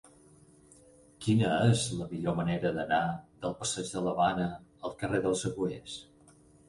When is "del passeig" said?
3.45-3.93